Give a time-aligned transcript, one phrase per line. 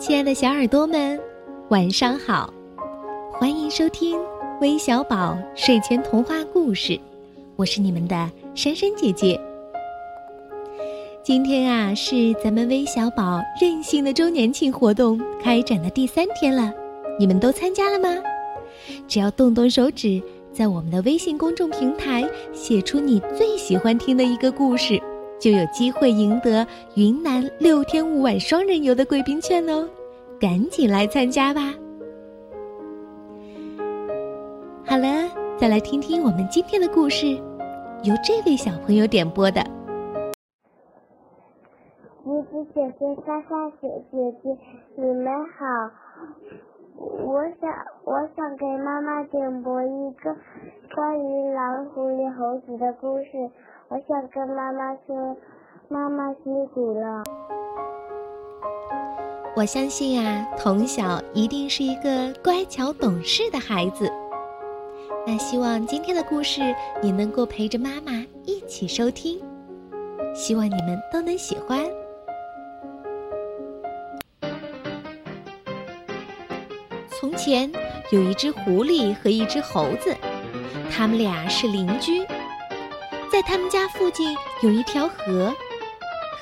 [0.00, 1.20] 亲爱的小耳朵们，
[1.68, 2.50] 晚上好！
[3.30, 4.18] 欢迎收听
[4.58, 6.98] 微小宝睡前童话故事，
[7.54, 9.38] 我是你们的珊珊姐姐。
[11.22, 16.72] 今天啊，是咱们微小宝任性的周年庆活动开展的第三天了，
[17.18, 18.08] 你们都参加了吗？
[19.06, 20.18] 只要动动手指，
[20.50, 24.98] 在我们的微信公众平台写出你最喜欢听的一个故事。
[25.40, 29.88] 就有机会赢得云南六天五晚双人游的贵宾券哦！
[30.38, 31.74] 赶紧来参加吧。
[34.84, 35.06] 好了，
[35.56, 37.26] 再来听听我们今天的故事，
[38.04, 39.62] 由这位小朋友点播的。
[42.22, 44.58] 橘子姐姐、莎莎姐姐姐，
[44.96, 45.26] 你们
[45.56, 45.90] 好！
[46.98, 47.70] 我想，
[48.04, 50.36] 我想给妈妈点播一个
[50.94, 53.50] 关于狼、狐狸、猴子的故事。
[53.90, 55.36] 我想跟妈妈说，
[55.88, 57.24] 妈妈辛苦了。
[59.56, 64.08] 我相信啊，童小一定是一个乖巧懂事的孩子。
[65.26, 66.60] 那希望今天的故事
[67.02, 68.12] 你能够陪着妈妈
[68.44, 69.42] 一起收听，
[70.36, 71.80] 希望你们都能喜欢。
[77.08, 77.68] 从前
[78.12, 80.14] 有一只狐狸和一只猴子，
[80.92, 82.24] 他们俩是邻居。
[83.30, 85.54] 在他们家附近有一条河，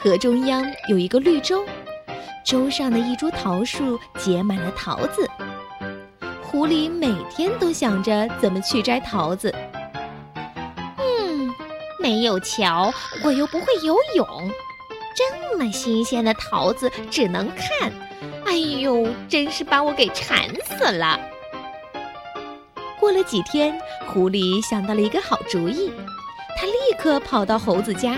[0.00, 1.62] 河中央有一个绿洲，
[2.42, 5.28] 洲上的一株桃树结满了桃子。
[6.42, 9.54] 狐狸每天都想着怎么去摘桃子。
[10.96, 11.54] 嗯，
[12.00, 12.90] 没有桥，
[13.22, 14.26] 我又不会游泳，
[15.14, 17.92] 这么新鲜的桃子只能看。
[18.46, 21.20] 哎呦，真是把我给馋死了。
[22.98, 25.92] 过了几天，狐狸想到了一个好主意。
[26.60, 28.16] 他立刻跑到猴子家，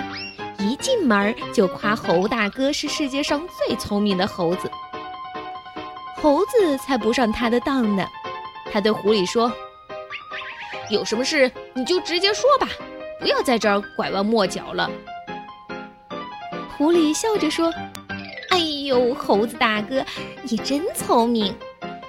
[0.59, 4.71] 一进门就夸猴大哥是世界上最聪明的猴子。
[6.17, 8.09] 猴子才不上他的当呢，
[8.73, 9.53] 他对狐狸说
[10.89, 12.67] ：“有什么事你就直接说吧，
[13.21, 14.91] 不要在这儿拐弯抹角了。”
[16.79, 17.71] 狐狸笑着说
[18.49, 20.03] ：“哎呦，猴子大哥，
[20.45, 21.55] 你真聪明！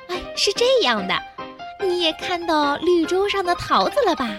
[0.07, 1.13] 哎，是这样的，
[1.81, 4.29] 你也看到绿洲上的桃子了吧？”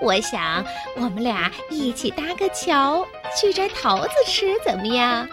[0.00, 0.64] 我想，
[0.96, 3.06] 我们俩一起搭个桥
[3.36, 5.28] 去摘桃子吃，怎么样？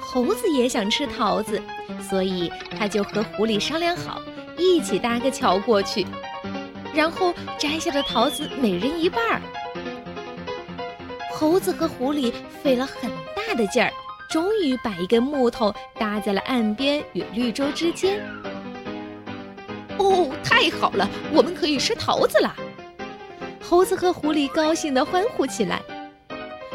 [0.00, 1.62] 猴子也想吃桃子，
[2.08, 4.20] 所以他就和狐狸商量好，
[4.56, 6.06] 一起搭个桥过去，
[6.92, 9.40] 然后摘下的桃子每人一半儿。
[11.32, 12.32] 猴子和狐狸
[12.62, 13.92] 费了很大的劲儿，
[14.28, 18.20] 终于把一根木头搭在了岸边与绿洲之间。
[19.96, 22.54] 哦，太好了，我们可以吃桃子了！
[23.70, 25.80] 猴子和狐狸高兴地欢呼起来，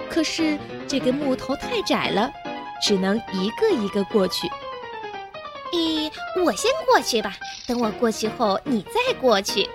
[0.09, 0.57] 可是
[0.87, 2.31] 这根木头太窄了，
[2.81, 4.47] 只能一个一个过去。
[5.73, 6.09] 咦，
[6.41, 7.35] 我先过去吧，
[7.67, 9.69] 等我过去后你再过去。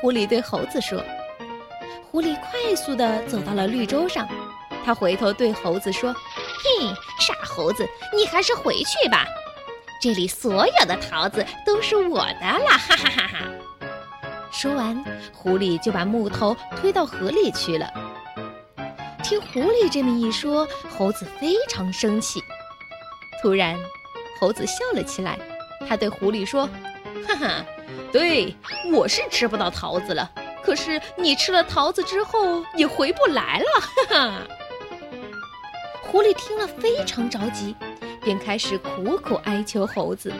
[0.00, 1.02] 狐狸对猴子说。
[2.08, 4.28] 狐狸快速地走到了绿洲上，
[4.84, 6.14] 他回头对猴子说
[6.62, 6.86] ：“嘿，
[7.18, 7.84] 傻猴子，
[8.16, 9.26] 你还是回去吧，
[10.00, 13.38] 这里所有的桃子都是我的啦！”哈哈哈哈。
[14.50, 17.88] 说完，狐狸就把木头推到河里去了。
[19.22, 20.66] 听狐狸这么一说，
[20.96, 22.42] 猴子非常生气。
[23.42, 23.76] 突然，
[24.40, 25.38] 猴子笑了起来，
[25.86, 26.66] 他对狐狸说
[27.28, 27.64] ：“哈哈，
[28.10, 28.56] 对，
[28.92, 30.30] 我是吃不到桃子了。
[30.62, 33.66] 可是你吃了桃子之后也回不来了。”
[34.08, 34.42] 哈哈。
[36.02, 37.76] 狐狸听了非常着急，
[38.22, 40.32] 便开始苦苦哀求猴子。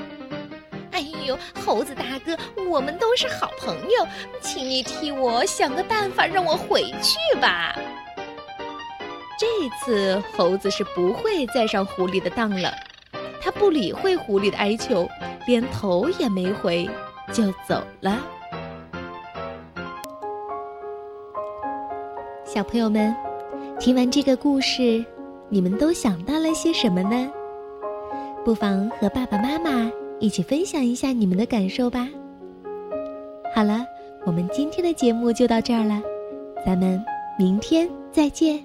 [0.93, 2.37] 哎呦猴子大哥，
[2.69, 4.07] 我们都是好朋友，
[4.41, 7.75] 请你替我想个办法，让我回去吧。
[9.39, 9.47] 这
[9.79, 12.73] 次猴子是不会再上狐狸的当了，
[13.41, 15.09] 他不理会狐狸的哀求，
[15.47, 16.89] 连头也没回
[17.33, 18.19] 就走了。
[22.45, 23.15] 小朋友们，
[23.79, 25.05] 听完这个故事，
[25.49, 27.31] 你们都想到了些什么呢？
[28.45, 29.91] 不妨和爸爸妈妈。
[30.21, 32.09] 一起分享一下你们的感受吧。
[33.55, 33.85] 好了，
[34.27, 36.03] 我们今天的节目就到这儿了，
[36.65, 37.03] 咱们
[37.39, 38.65] 明天再见。